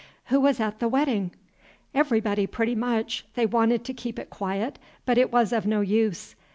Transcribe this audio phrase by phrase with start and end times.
[0.29, 1.29] "Who was at the wedding?"
[1.93, 3.23] "Everybody, pretty much.
[3.35, 6.33] They wanted to keep it quiet, but it was of no use.